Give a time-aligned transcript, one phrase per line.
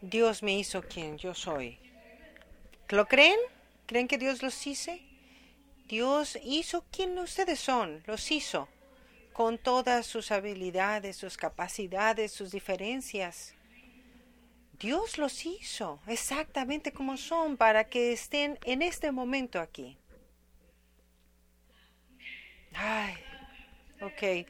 [0.00, 1.78] Dios me hizo quien yo soy.
[2.88, 3.38] ¿Lo creen?
[3.86, 4.92] ¿Creen que Dios los hizo?
[5.86, 8.68] Dios hizo quien ustedes son, los hizo,
[9.32, 13.54] con todas sus habilidades, sus capacidades, sus diferencias.
[14.78, 19.98] Dios los hizo exactamente como son para que estén en este momento aquí.
[22.72, 23.14] Ay,
[24.00, 24.48] ok.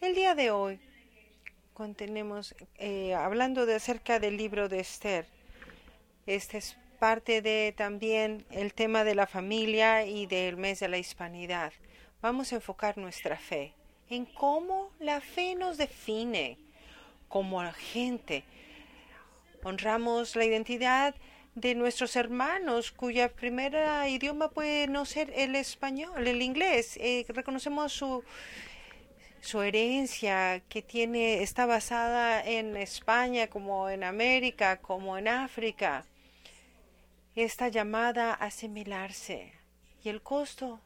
[0.00, 0.80] El día de hoy
[1.74, 5.26] continuemos eh, hablando de acerca del libro de Esther.
[6.26, 10.98] Este es parte de también el tema de la familia y del mes de la
[10.98, 11.72] hispanidad.
[12.20, 13.74] Vamos a enfocar nuestra fe
[14.08, 16.58] en cómo la fe nos define
[17.28, 18.44] como gente
[19.64, 21.14] Honramos la identidad
[21.54, 26.96] de nuestros hermanos cuya primera idioma puede no ser el español, el inglés.
[26.96, 28.24] Eh, reconocemos su,
[29.42, 36.06] su herencia que tiene, está basada en España, como en América, como en África.
[37.34, 39.52] Está llamada a asimilarse.
[40.04, 40.80] Y el costo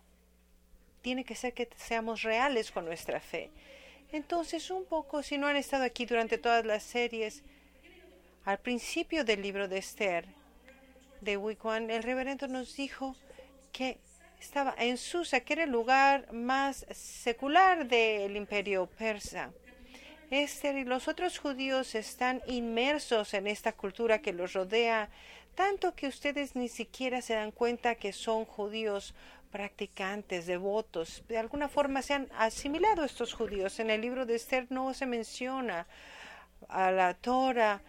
[1.02, 3.50] tiene que ser que seamos reales con nuestra fe.
[4.10, 7.42] Entonces, un poco, si no han estado aquí durante todas las series,
[8.46, 10.24] al principio del libro de Esther,
[11.20, 13.16] de Wiccan, el reverendo nos dijo
[13.70, 13.98] que
[14.46, 19.50] estaba en Susa, que era el lugar más secular del imperio persa.
[20.30, 25.08] Esther y los otros judíos están inmersos en esta cultura que los rodea,
[25.56, 29.14] tanto que ustedes ni siquiera se dan cuenta que son judíos
[29.50, 31.24] practicantes, devotos.
[31.28, 33.80] De alguna forma se han asimilado estos judíos.
[33.80, 35.88] En el libro de Esther no se menciona
[36.68, 37.80] a la Torah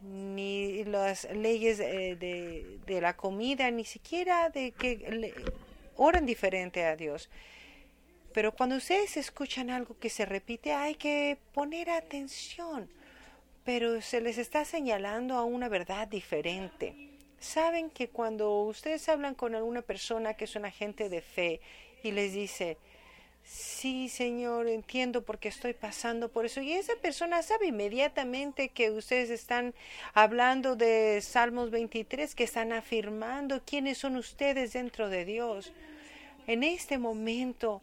[0.00, 5.32] ni las leyes eh, de, de, la comida, ni siquiera de que
[5.96, 7.28] oran diferente a Dios.
[8.32, 12.90] Pero cuando ustedes escuchan algo que se repite, hay que poner atención.
[13.64, 17.10] Pero se les está señalando a una verdad diferente.
[17.38, 21.60] Saben que cuando ustedes hablan con alguna persona que es un agente de fe
[22.02, 22.78] y les dice,
[23.48, 26.60] Sí, Señor, entiendo porque estoy pasando por eso.
[26.60, 29.72] Y esa persona sabe inmediatamente que ustedes están
[30.14, 35.72] hablando de Salmos 23, que están afirmando quiénes son ustedes dentro de Dios.
[36.48, 37.80] En este momento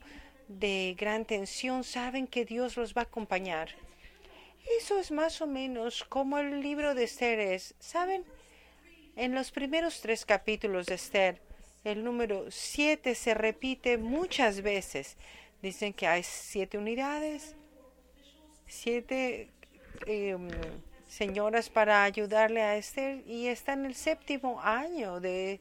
[0.48, 3.70] de gran tensión, saben que Dios los va a acompañar.
[4.78, 7.74] Eso es más o menos como el libro de Esther es.
[7.78, 8.22] ¿Saben?
[9.16, 11.40] En los primeros tres capítulos de Esther,
[11.84, 15.16] el número siete se repite muchas veces
[15.64, 17.56] Dicen que hay siete unidades,
[18.66, 19.48] siete
[20.06, 20.46] em,
[21.08, 25.60] señoras para ayudarle a Esther y está en el séptimo año de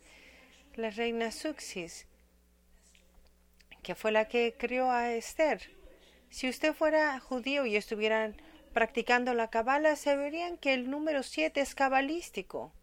[0.76, 2.06] la reina Suxis,
[3.82, 5.72] que fue la que crió a Esther.
[6.30, 8.36] Si usted fuera judío y estuvieran
[8.74, 12.74] practicando la cabala, se verían que el número siete es cabalístico.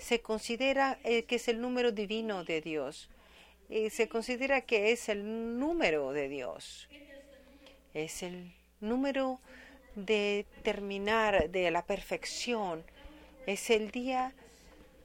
[0.00, 3.08] Se considera eh, que es el número divino de Dios
[3.90, 6.88] se considera que es el número de Dios.
[7.94, 9.40] Es el número
[9.94, 12.84] de terminar de la perfección.
[13.46, 14.32] Es el día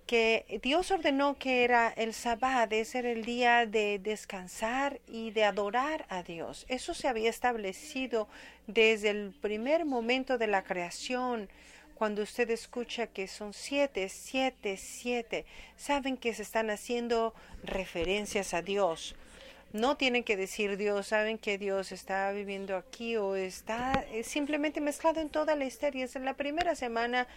[0.06, 5.44] que Dios ordenó que era el sabbat, ese era el día de descansar y de
[5.44, 6.66] adorar a Dios.
[6.70, 8.28] Eso se había establecido
[8.68, 11.50] desde el primer momento de la creación
[11.96, 15.46] cuando usted escucha que son siete, siete, siete,
[15.78, 17.34] saben que se están haciendo
[17.64, 19.16] referencias a Dios.
[19.72, 25.20] No tienen que decir Dios, saben que Dios está viviendo aquí o está simplemente mezclado
[25.20, 26.06] en toda la historia.
[26.06, 27.28] Es la primera semana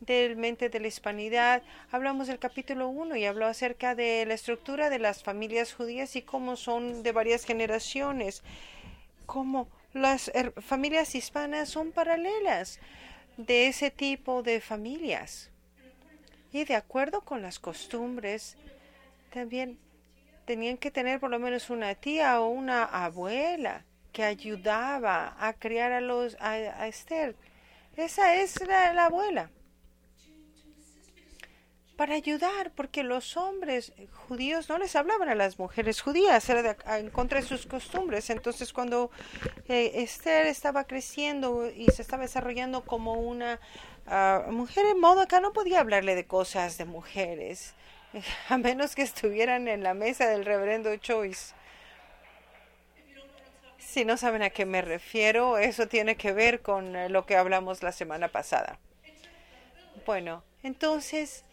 [0.00, 1.62] del Mente de la Hispanidad.
[1.90, 6.22] Hablamos del capítulo 1 y habló acerca de la estructura de las familias judías y
[6.22, 8.42] cómo son de varias generaciones.
[9.24, 12.78] Cómo las familias hispanas son paralelas
[13.36, 15.50] de ese tipo de familias.
[16.52, 18.56] Y de acuerdo con las costumbres,
[19.32, 19.78] también
[20.44, 25.92] tenían que tener por lo menos una tía o una abuela que ayudaba a criar
[25.92, 27.34] a los a, Esther.
[27.96, 29.50] Esa es la abuela
[31.96, 33.92] para ayudar, porque los hombres
[34.28, 38.28] judíos no les hablaban a las mujeres judías, era en contra de sus costumbres.
[38.28, 39.10] Entonces, cuando
[39.68, 43.60] eh, Esther estaba creciendo y se estaba desarrollando como una
[44.06, 47.74] ah, mujer en modo acá, no podía hablarle de cosas de mujeres,
[48.48, 51.54] a menos que estuvieran en la mesa del reverendo Choice.
[53.78, 57.36] Si no saben a qué me refiero, eso tiene que ver con eh, lo que
[57.36, 58.78] hablamos la semana pasada.
[60.04, 61.44] Bueno, entonces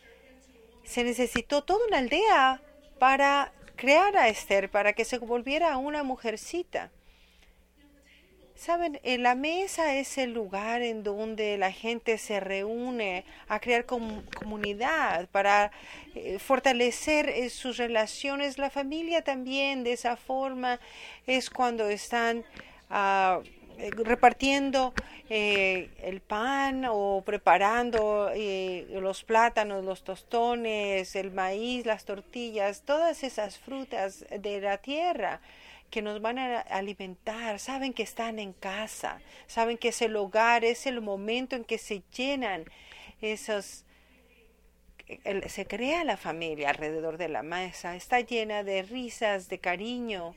[0.84, 2.62] se necesitó toda una aldea
[3.00, 6.92] para crear a Esther, para que se volviera una mujercita.
[8.56, 15.28] Saben, la mesa es el lugar en donde la gente se reúne a crear comunidad
[15.30, 15.72] para
[16.16, 18.58] eh, fortalecer eh, sus relaciones.
[18.60, 20.80] La familia también, de esa forma,
[21.28, 22.46] es cuando están
[23.78, 24.94] eh, repartiendo
[25.30, 28.30] el pan o preparando
[28.90, 35.42] los plátanos, los tostones, el maíz, las tortillas, todas esas frutas de la tierra
[35.94, 40.66] que nos van a alimentar, saben que están en casa, saben que es el hogar,
[40.66, 42.66] es el momento en que se llenan
[43.22, 43.86] esos,
[45.48, 50.34] se crea la familia alrededor de la mesa, está llena de risas, de cariño.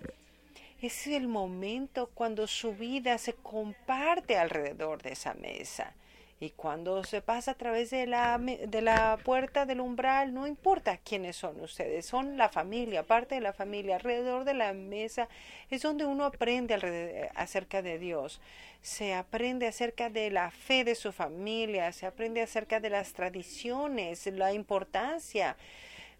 [0.82, 5.94] Es el momento cuando su vida se comparte alrededor de esa mesa.
[6.38, 10.98] Y cuando se pasa a través de la, de la puerta del umbral, no importa
[10.98, 13.96] quiénes son ustedes, son la familia, parte de la familia.
[13.96, 15.30] Alrededor de la mesa
[15.70, 18.42] es donde uno aprende acerca de Dios.
[18.82, 24.26] Se aprende acerca de la fe de su familia, se aprende acerca de las tradiciones,
[24.26, 25.56] la importancia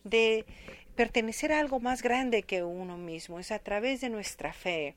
[0.09, 0.45] de
[0.95, 3.39] pertenecer a algo más grande que uno mismo.
[3.39, 4.95] Es a través de nuestra fe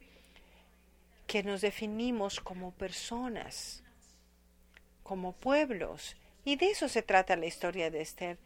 [1.28, 3.84] que nos definimos como personas
[5.10, 6.16] como pueblos.
[6.46, 8.38] Y de eso se trata la historia de Esther.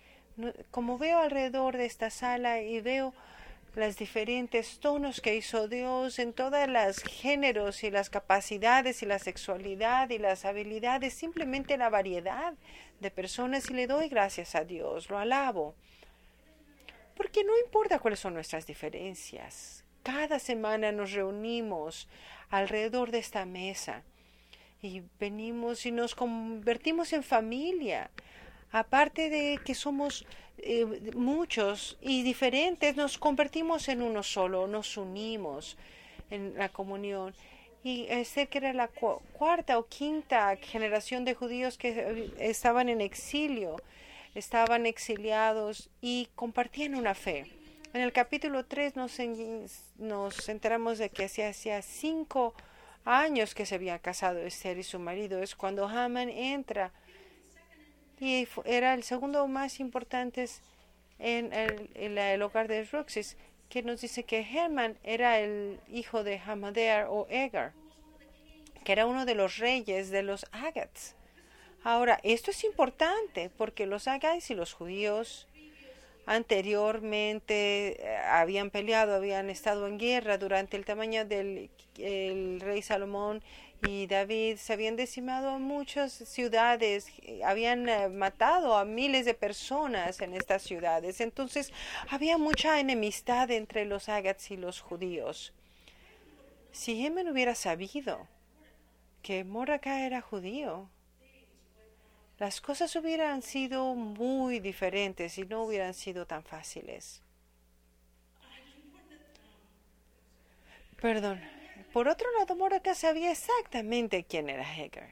[0.71, 3.13] Como veo alrededor de esta sala y veo
[3.75, 9.19] los diferentes tonos que hizo Dios en todos los géneros y las capacidades y la
[9.19, 12.53] sexualidad y las habilidades, simplemente la variedad
[13.01, 15.75] de personas y le doy gracias a Dios, lo alabo.
[17.45, 22.07] No importa cuáles son nuestras diferencias, cada semana nos reunimos
[22.49, 24.03] alrededor de esta mesa
[24.81, 28.11] y venimos y nos convertimos en familia.
[28.71, 30.25] Aparte de que somos
[30.57, 35.77] eh, muchos y diferentes, nos convertimos en uno solo, nos unimos
[36.29, 37.33] en la comunión.
[37.83, 43.01] Y sé que era la cuarta o quinta generación de judíos que eh, estaban en
[43.01, 43.75] exilio,
[44.35, 47.45] estaban exiliados y compartían una fe.
[47.93, 49.17] En el capítulo 3 nos,
[49.97, 52.53] nos enteramos de que hacía, hacía cinco
[53.05, 55.41] años que se había casado Esther y su marido.
[55.43, 56.91] Es cuando Haman entra
[58.19, 60.47] y era el segundo más importante
[61.19, 63.37] en el, hogar de Ruxis,
[63.69, 67.73] que nos dice que Haman era el hijo de Hamadear o Egar,
[68.83, 71.15] que era uno de los reyes de los Agats.
[71.83, 75.47] Ahora, esto es importante porque los Agats y los judíos
[76.25, 81.69] anteriormente eh, habían peleado, habían estado en guerra durante el tamaño del
[82.61, 83.43] rey Salomón
[83.85, 87.07] y David, se habían decimado muchas ciudades,
[87.43, 91.19] habían eh, matado a miles de personas en estas ciudades.
[91.19, 91.73] Entonces
[92.09, 95.53] había mucha enemistad entre los Agats y los judíos.
[96.71, 98.25] Si Hemen hubiera sabido
[99.21, 100.89] que Moraca era judío,
[102.43, 107.21] las cosas hubieran sido muy diferentes y no hubieran sido tan fáciles.
[111.01, 111.39] Perdón.
[111.93, 115.11] Por otro lado, Mordecai sabía exactamente quién era Hagar.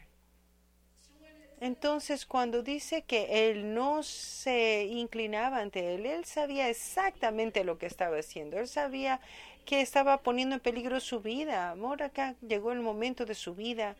[1.61, 7.85] Entonces, cuando dice que él no se inclinaba ante él, él sabía exactamente lo que
[7.85, 8.59] estaba haciendo.
[8.59, 9.21] Él sabía
[9.63, 11.75] que estaba poniendo en peligro su vida.
[11.75, 13.95] Mordecai llegó el momento de su vida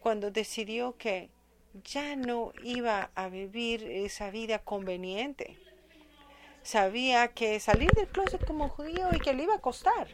[0.00, 1.30] cuando decidió que
[1.84, 5.58] ya no iba a vivir esa vida conveniente.
[6.62, 10.08] Sabía que salir del closet como judío y que le iba a costar,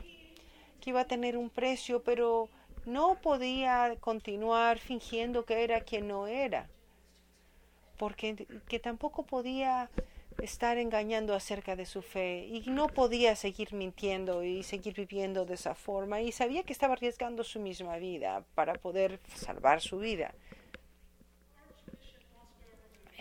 [0.81, 2.49] que iba a tener un precio, pero
[2.85, 6.69] no podía continuar fingiendo que era quien no era,
[7.97, 9.89] porque que tampoco podía
[10.41, 15.55] estar engañando acerca de su fe y no podía seguir mintiendo y seguir viviendo de
[15.55, 20.35] esa forma y sabía que estaba arriesgando su misma vida para poder salvar su vida.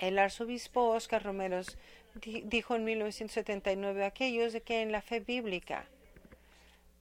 [0.02, 1.62] El arzobispo Oscar Romero
[2.46, 5.86] dijo en 1979, aquellos de que en la fe bíblica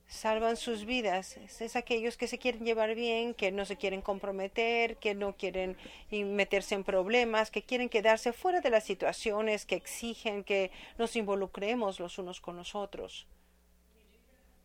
[0.06, 4.98] salvan sus vidas, es aquellos que se quieren llevar bien, que no se quieren comprometer,
[4.98, 5.78] que no quieren
[6.10, 12.00] meterse en problemas, que quieren quedarse fuera de las situaciones que exigen que nos involucremos
[12.00, 13.26] los unos con los otros.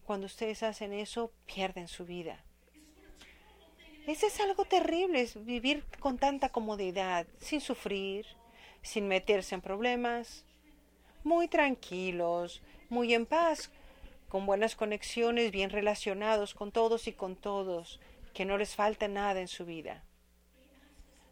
[0.04, 2.45] Cuando ustedes hacen eso, pierden su vida.
[4.08, 8.28] Eso es algo terrible, es vivir con tanta comodidad, sin sufrir,
[8.84, 10.46] sin meterse en problemas,
[11.24, 13.72] muy tranquilos, muy en paz,
[14.30, 18.00] con buenas conexiones, bien relacionados con todos y con todos,
[18.36, 20.04] que no les falta nada en su vida.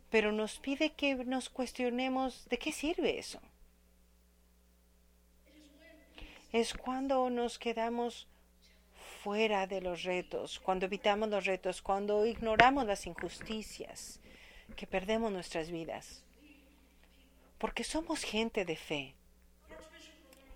[0.09, 3.39] Pero nos pide que nos cuestionemos de qué sirve eso.
[6.51, 8.27] Es cuando nos quedamos
[9.23, 14.19] fuera de los retos, cuando evitamos los retos, cuando ignoramos las injusticias,
[14.75, 16.25] que perdemos nuestras vidas.
[17.57, 19.15] Porque somos gente de fe.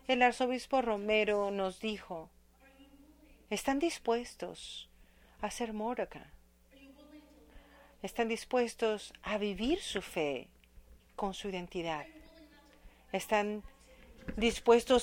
[0.09, 2.29] El arzobispo Romero nos dijo,
[3.49, 4.89] ¿están dispuestos
[5.39, 6.29] a ser Móraca?
[8.01, 10.49] ¿Están dispuestos a vivir su fe
[11.15, 12.05] con su identidad?
[13.13, 13.76] ¿Están dispuestos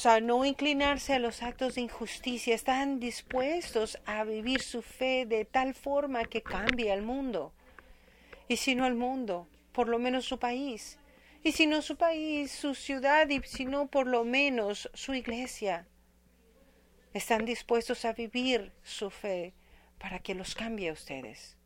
[0.07, 5.45] a no inclinarse a los actos de injusticia, están dispuestos a vivir su fe de
[5.45, 7.53] tal forma que cambie al mundo.
[8.49, 10.99] Y si no el mundo, por lo menos su país.
[11.43, 15.87] Y si no su país, su ciudad, y si no por lo menos su iglesia.
[17.13, 19.53] Están dispuestos a vivir su fe
[19.99, 21.57] para que los cambie a ustedes.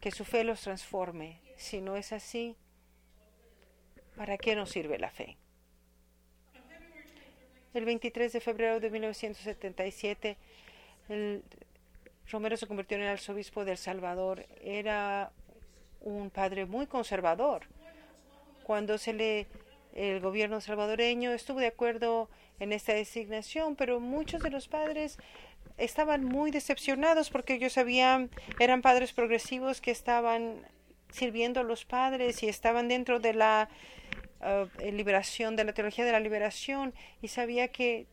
[0.00, 1.40] Que su fe los transforme.
[1.56, 2.56] Si no es así,
[4.16, 5.36] ¿para qué nos sirve la fe?
[7.74, 10.36] El 23 de febrero de 1977,
[11.08, 11.42] el
[12.30, 14.46] Romero se convirtió en el arzobispo de El Salvador.
[14.62, 15.32] Era
[16.00, 17.66] un padre muy conservador.
[18.62, 19.46] Cuando se le
[19.94, 22.28] el gobierno salvadoreño estuvo de acuerdo
[22.58, 25.18] en esta designación, pero muchos de los padres
[25.78, 30.66] estaban muy decepcionados porque ellos sabían, eran padres progresivos que estaban
[31.14, 33.68] sirviendo a los padres y estaban dentro de la
[34.44, 36.92] Uh, liberación, de la teología de la liberación,
[37.22, 38.06] y sabía que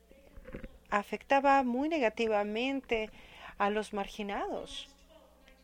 [0.89, 3.09] afectaba muy negativamente
[3.57, 4.87] a los marginados.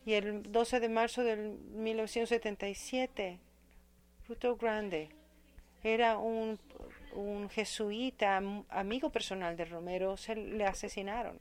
[0.04, 3.38] Y el 12 de marzo de 1977,
[4.26, 5.08] Fruto Grande
[5.82, 6.58] era un,
[7.14, 11.40] un jesuita, amigo personal de Romero, se le asesinaron.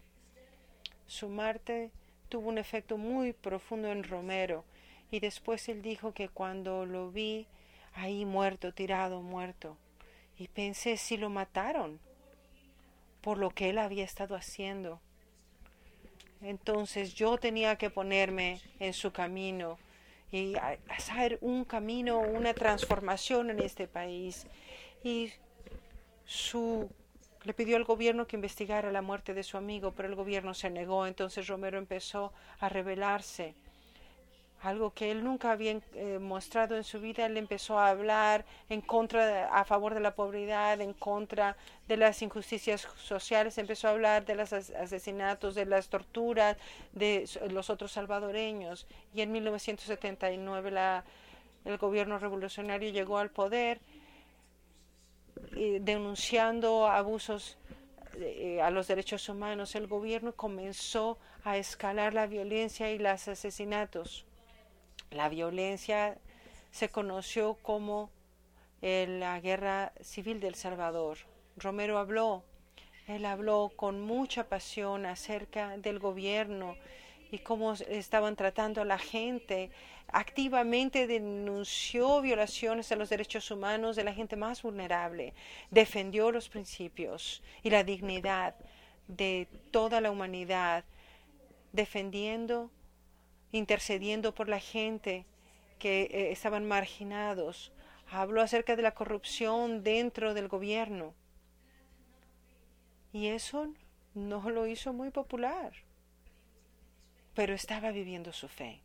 [1.06, 1.92] Su muerte
[2.30, 4.64] tuvo un efecto muy profundo en Romero
[5.12, 7.48] y después él dijo que cuando lo vi
[7.94, 9.78] ahí muerto, tirado, muerto.
[10.38, 12.00] Y pensé si lo mataron
[13.22, 15.00] por lo que él había estado haciendo.
[16.42, 19.80] Entonces yo tenía que ponerme en su camino
[20.32, 20.56] y
[20.90, 24.46] hacer un camino, una transformación en este país.
[25.04, 25.32] Y
[26.26, 26.90] su
[27.44, 30.70] le pidió al gobierno que investigara la muerte de su amigo, pero el gobierno se
[30.70, 31.08] negó.
[31.08, 33.56] Entonces Romero empezó a rebelarse
[34.68, 38.82] algo que él nunca había eh, mostrado en su vida, él empezó a hablar en
[38.82, 41.56] contra, a favor de la pobreza, en contra
[41.88, 46.58] de las injusticias sociales, empezó a hablar de los asesinatos, de las torturas
[46.92, 48.88] de los otros salvadoreños.
[49.14, 51.06] Y en 1979 la,
[51.64, 53.80] el gobierno revolucionario llegó al poder
[55.80, 57.58] denunciando abusos
[58.20, 59.76] eh, a los derechos humanos.
[59.76, 64.27] El gobierno comenzó a escalar la violencia y los asesinatos
[65.12, 66.18] la violencia
[66.72, 68.10] se conoció como
[68.82, 71.18] la guerra civil del Salvador.
[71.56, 72.44] Romero habló,
[73.08, 76.76] él habló con mucha pasión acerca del gobierno
[77.32, 79.72] y cómo estaban tratando a la gente.
[80.10, 85.34] Activamente denunció violaciones de los derechos humanos de la gente más vulnerable.
[85.72, 88.56] Defendió los principios y la dignidad
[89.08, 90.84] de toda la humanidad,
[91.72, 92.70] defendiendo
[93.52, 95.26] intercediendo por la gente
[95.80, 97.72] que eh, estaban marginados.
[98.10, 101.14] Habló acerca de la corrupción dentro del gobierno.
[103.12, 103.74] Y eso
[104.14, 105.74] no lo hizo muy popular.
[107.34, 108.82] Pero estaba viviendo su fe.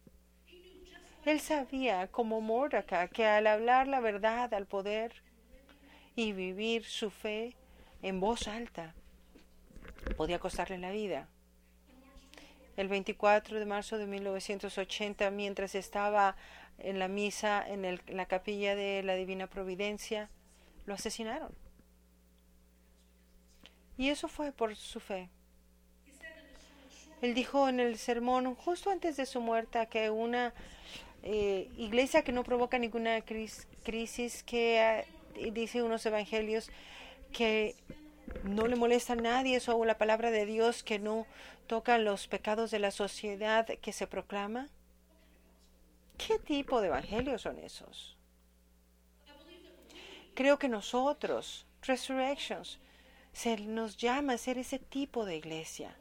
[1.24, 5.22] Él sabía, como Mordecai, que al hablar la verdad al poder
[6.16, 7.56] y vivir su fe
[8.02, 8.94] en voz alta,
[10.16, 11.28] podía costarle la vida
[12.76, 16.36] el 24 de marzo de 1980, mientras estaba
[16.78, 20.30] en la misa en, la capilla de la Divina Providencia,
[20.86, 21.52] lo asesinaron.
[23.96, 25.28] Y eso fue por su fe.
[27.20, 30.52] Él dijo en el sermón, justo antes de su muerte, que una
[31.22, 35.04] eh, iglesia que no provoca ninguna crisis, que
[35.36, 36.70] eh, dice unos evangelios
[37.32, 37.76] que
[38.42, 41.26] no le molesta a nadie eso la palabra de Dios que no
[41.72, 44.68] toca los pecados de la sociedad que se proclama?
[46.18, 48.14] ¿Qué tipo de evangelios son esos?
[50.34, 52.78] Creo que nosotros, Resurrections,
[53.32, 55.96] se nos llama a ser ese tipo de iglesia.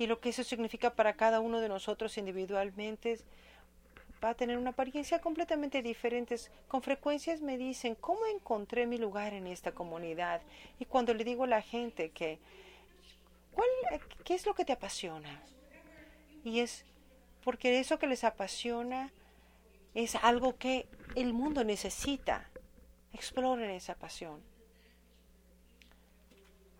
[0.00, 3.20] Y lo que eso significa para cada uno de nosotros individualmente
[4.20, 6.34] va a tener una apariencia completamente diferente.
[6.66, 10.40] Con frecuencias me dicen, ¿cómo encontré mi lugar en esta comunidad?
[10.80, 12.40] Y cuando le digo a la gente que,
[14.24, 15.42] ¿qué es lo que te apasiona?
[16.44, 16.84] Y es
[17.44, 19.12] porque eso que les apasiona
[19.94, 22.48] es algo que el mundo necesita.
[23.12, 24.42] Exploren esa pasión.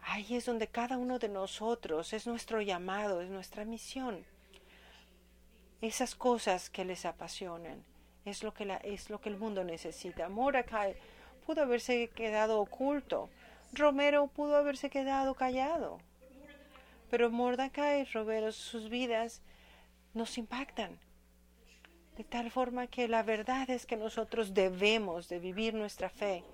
[0.02, 4.24] Ahí es donde cada uno de nosotros es nuestro llamado, es nuestra misión.
[5.80, 7.84] Esas cosas que les apasionan
[8.24, 10.28] es lo que, la, es lo que el mundo necesita.
[10.28, 10.96] Mordecai
[11.46, 13.30] pudo haberse quedado oculto.
[13.72, 15.98] Romero pudo haberse quedado callado.
[17.10, 19.42] Pero Mordecai y Romero, sus vidas
[20.14, 20.98] nos impactan.
[22.16, 26.44] De tal forma que la verdad es que nosotros debemos de vivir nuestra fe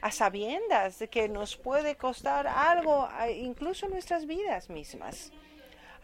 [0.00, 5.32] a sabiendas de que nos puede costar algo, incluso nuestras vidas mismas.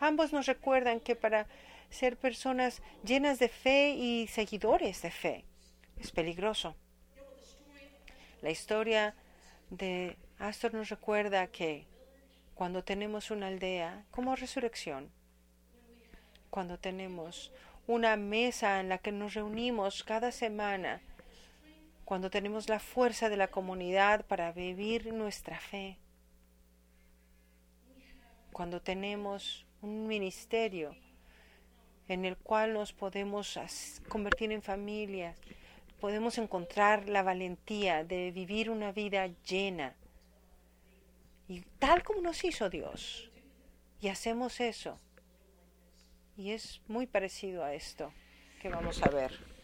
[0.01, 1.47] Ambos nos recuerdan que para
[1.91, 5.45] ser personas llenas de fe y seguidores de fe
[5.99, 6.77] es peligroso.
[8.41, 9.15] La historia
[9.71, 11.87] de Astor nos recuerda que
[12.59, 15.13] cuando tenemos una aldea como resurrección,
[16.51, 17.53] cuando tenemos
[17.87, 21.01] una mesa en la que nos reunimos cada semana
[22.05, 25.99] cuando tenemos la fuerza de la comunidad para vivir nuestra fe,
[28.51, 30.97] cuando tenemos un ministerio
[32.09, 33.57] en el cual nos podemos
[34.09, 35.39] convertir en familias,
[36.01, 39.95] podemos encontrar la valentía de vivir una vida llena,
[41.49, 43.31] y tal como nos hizo Dios.
[44.01, 45.01] Y hacemos eso.
[46.37, 48.13] Y es muy parecido a esto
[48.61, 49.58] que vamos a ver.